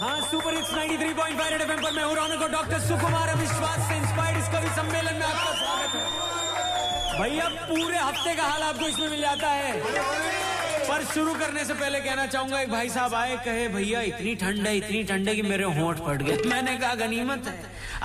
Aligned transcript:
हाँ 0.00 0.20
super 0.20 0.54
hits 0.54 0.70
93.5 0.70 1.48
red 1.50 1.60
FM 1.60 1.80
पर 1.82 1.92
मैं 1.92 2.04
हूँ 2.04 2.14
रौनक 2.16 2.42
और 2.42 2.50
डॉक्टर 2.50 2.78
सुकुमार 2.80 3.34
विश्वास 3.36 3.88
से 3.88 3.96
इंस्पायर्ड 3.96 4.38
इस 4.38 4.46
कवि 4.52 4.68
सम्मेलन 4.76 5.16
में 5.16 5.24
आपका 5.26 5.52
स्वागत 5.56 5.94
है। 5.94 7.20
भैया 7.20 7.48
पूरे 7.48 7.98
हफ़्ते 7.98 8.34
का 8.36 8.42
हाल 8.42 8.62
आपको 8.62 8.86
इसमें 8.86 9.08
मिल 9.08 9.20
जाता 9.20 9.48
है। 9.48 9.72
पर 10.88 11.04
शुरू 11.12 11.34
करने 11.34 11.64
से 11.64 11.74
पहले 11.74 12.00
कहना 12.00 12.26
चाहूँगा 12.26 12.60
एक 12.60 12.70
भाई 12.70 12.88
साहब 12.88 13.14
आए 13.14 13.36
कहे 13.44 13.68
भैया 13.68 14.00
इतनी 14.12 14.34
ठंड 14.34 14.66
है 14.66 14.76
इतनी 14.76 15.02
ठंड 15.10 15.28
है 15.28 15.34
कि 15.34 15.42
मेरे 15.42 15.64
होंठ 15.78 15.98
फट 16.06 16.22
गए। 16.22 16.36
मैंने 16.48 16.76
कहा 16.76 16.94
गनीमत 17.02 17.48
है 17.48 17.54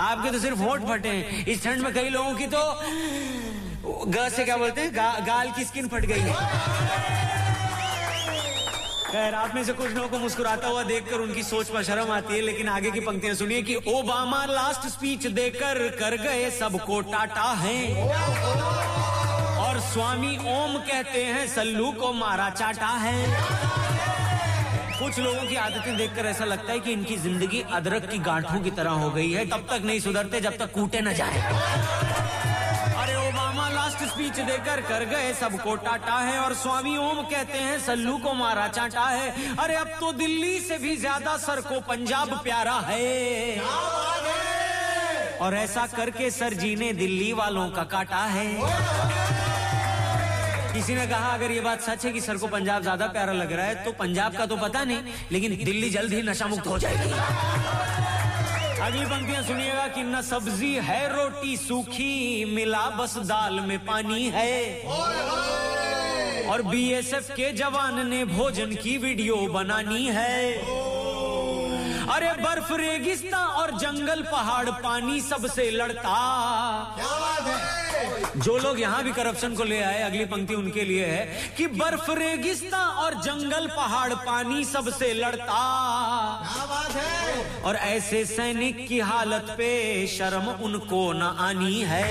आपके 0.08 0.32
तो 0.32 0.40
सिर्फ़ 0.40 0.60
होंठ 0.60 0.82
फटे 0.90 1.10
हैं। 1.10 1.46
इस 1.46 1.64
ठंड 1.64 1.84
में 1.84 1.94
कई 1.94 2.10
लोगों 2.10 2.34
की 2.36 2.48
तो 2.48 2.64
ग 4.08 4.28
से 4.36 4.44
क्या 4.44 4.58
बोलते 4.58 4.82
हैं? 4.82 4.96
गा, 4.96 5.12
गाल 5.28 5.52
की 5.52 5.64
स्किन 5.66 5.88
फट 5.88 6.06
गई 6.06 6.20
है। 6.20 7.25
खैर, 9.16 9.34
आप 9.34 9.54
में 9.56 9.64
से 9.64 9.74
कुछ 9.74 9.92
लोगों 9.92 10.08
को 10.10 10.18
मुस्कुराता 10.20 10.68
हुआ 10.68 10.82
देखकर 10.84 11.20
उनकी 11.20 11.44
सोच 11.44 11.70
पर 11.72 11.84
शर्म 11.84 12.10
आती 12.12 12.34
है, 12.34 12.40
लेकिन 12.42 12.70
आगे 12.70 12.90
की 12.92 13.00
पंक्तियाँ 13.00 13.36
सुनिए 13.36 13.62
कि 13.62 13.76
ओबामा 13.88 14.44
लास्ट 14.46 14.88
स्पीच 14.88 15.28
देकर 15.28 15.78
कर 16.00 16.16
गए 16.18 16.50
सबको 16.52 17.00
टाटा 17.12 17.52
है। 17.62 17.78
और 19.60 19.80
स्वामी 19.84 20.36
ओम 20.56 20.78
कहते 20.82 21.24
हैं, 21.24 21.48
सल्लू 21.48 21.92
को 21.92 22.12
मारा 22.14 22.50
चाटा 22.52 22.92
है। 23.06 23.16
कुछ 25.00 25.20
लोगों 25.20 25.48
की 25.48 25.56
आदतें 25.58 25.96
देखकर 25.98 26.26
ऐसा 26.26 26.46
लगता 26.46 26.72
है 26.72 26.80
कि 26.80 26.92
इनकी 26.92 27.18
ज़िंदगी 27.18 27.64
अदरक 27.74 28.10
की 28.12 28.18
गांठों 28.28 28.60
की 28.62 28.72
तरह 28.72 29.04
हो 29.04 29.10
गई 29.12 29.32
है। 29.32 29.46
तब 29.46 29.66
तक 29.72 29.86
नहीं 29.86 30.00
सुधरते, 30.00 30.42
जब 30.42 30.58
तक 30.58 30.74
कूटे 30.74 31.02
न 31.02 31.14
जाए। 31.14 32.45
अरे 32.86 33.16
ओबामा 33.18 33.68
लास्ट 33.70 34.04
स्पीच 34.06 34.40
देकर 34.40 34.82
कर 34.82 35.06
गए 35.06 35.34
सबको 35.34 35.76
टाटा 35.86 36.18
है 36.20 36.38
और 36.40 36.54
स्वामी 36.56 36.96
ओम 36.98 37.22
कहते 37.24 37.58
हैं, 37.58 37.80
सल्लू 37.80 38.18
को 38.18 38.34
मारा 38.34 38.68
चाटा 38.70 39.06
है। 39.06 39.56
अरे 39.58 39.76
अब 39.76 39.88
तो 40.00 40.12
दिल्ली 40.14 40.60
से 40.60 40.78
भी 40.78 40.96
ज़्यादा 40.98 41.36
सर 41.38 41.62
को 41.62 41.80
पंजाब 41.88 42.34
प्यारा 42.44 42.80
है। 42.88 43.60
और 45.42 45.56
ऐसा 45.56 45.86
करके 45.88 46.30
सर 46.32 46.54
जी 46.54 46.76
ने 46.76 46.92
दिल्ली 46.94 47.32
वालों 47.34 47.70
का 47.70 47.84
काटा 47.86 48.24
है। 48.28 49.45
किसी 50.76 50.96
ने 50.96 51.06
कहा, 51.08 51.28
अगर 51.34 51.52
ये 51.52 51.62
बात 51.62 51.82
सच 51.82 52.06
है 52.06 52.12
कि 52.12 52.22
सर 52.22 52.38
को 52.38 52.48
पंजाब 52.50 52.82
ज़्यादा 52.82 53.06
प्यारा 53.08 53.34
लग 53.34 53.52
रहा 53.52 53.66
है 53.66 53.84
तो 53.84 53.92
पंजाब 53.96 54.36
का 54.38 54.46
तो 54.46 54.56
पता 54.58 54.84
नहीं, 54.84 55.14
लेकिन 55.32 55.56
दिल्ली 55.64 55.90
जल्द 55.90 56.14
ही 56.14 56.22
नशा 56.24 56.48
मुक्त 56.48 56.68
हो 56.68 56.78
जाएगी. 56.78 57.10
अगली 58.82 59.06
पंक्तियाँ 59.06 59.44
सुनिएगा 59.44 59.88
कि 59.88 60.04
न 60.04 60.22
सब्ज़ी 60.22 60.74
है 60.84 61.08
रोटी 61.10 61.56
सूखी, 61.58 62.46
मिला 62.46 62.90
बस 62.98 63.18
दाल 63.26 63.60
में 63.62 63.80
पानी 63.86 64.30
है। 64.36 64.56
और 66.46 66.62
बीएसएफ 66.64 67.30
के 67.32 67.52
जवान 67.54 68.08
ने 68.10 68.24
भोजन 68.28 68.76
की 68.76 68.98
वीडियो 69.00 69.36
बनानी 69.54 70.06
है। 70.10 70.36
अरे 72.08 72.32
बर्फ़ 72.42 72.74
रेगिस्ता 72.76 73.38
और 73.38 73.72
जंगल, 73.80 74.22
पहाड़, 74.24 74.70
पानी 74.84 75.20
सबसे 75.24 75.70
लड़ता। 75.72 76.16
जो 78.36 78.58
लोग 78.58 78.80
यहाँ 78.80 79.04
भी 79.04 79.12
करप्शन 79.12 79.56
को 79.56 79.64
ले 79.64 79.82
आए, 79.82 80.02
अगली 80.04 80.26
पंक्ति 80.26 80.54
उनके 80.54 80.84
लिए 80.84 81.06
है 81.06 81.52
कि 81.58 81.68
बर्फ़ 81.68 82.12
रेगिस्ता 82.12 82.78
और 82.78 83.14
जंगल, 83.22 83.68
पहाड़, 83.68 84.14
पानी 84.26 84.64
सबसे 84.66 85.14
लड़ता। 85.14 85.62
और 87.66 87.76
ऐसे 87.76 88.26
सैनिक 88.26 88.88
की 88.88 89.00
हालत 89.00 89.56
पे 89.58 89.72
शर्म 90.08 90.50
उनको 90.64 91.12
न 91.14 91.22
आनी 91.40 91.82
है। 91.82 92.06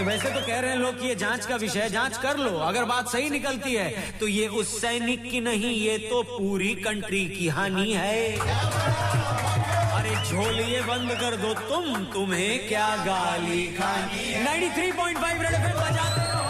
वैसे 0.00 0.28
तो 0.30 0.40
कह 0.40 0.58
रहे 0.60 0.70
हैं 0.70 0.78
लोग 0.78 0.98
कि 1.00 1.06
ये 1.06 1.14
जाँच 1.14 1.46
का 1.46 1.56
विषय 1.56 1.80
है, 1.80 1.88
जाँच 1.90 2.16
कर 2.18 2.36
लो। 2.36 2.50
अगर 2.60 2.84
बात 2.84 3.08
सही 3.08 3.30
निकलती 3.30 3.74
है 3.74 3.90
तो 4.20 4.26
ये 4.28 4.46
उस 4.50 4.80
सैनिक 4.80 5.30
की 5.30 5.40
नहीं, 5.40 5.74
ये 5.76 5.96
तो 6.10 6.22
पूरी 6.28 6.74
कंट्री 6.76 7.24
की 7.28 7.48
हानि 7.48 7.92
है। 7.92 8.20
अरे 9.92 10.14
झोलिए 10.24 10.80
बंद 10.82 11.10
कर 11.20 11.36
दो 11.36 11.54
तुम, 11.68 12.04
तुम्हें 12.12 12.68
क्या 12.68 12.88
गाली 13.06 13.66
खानी 13.78 14.22
93.5 14.44 15.42
रेड 15.42 15.54
एफएम 15.54 15.76
बजाते 15.80 16.22
रहो। 16.22 16.41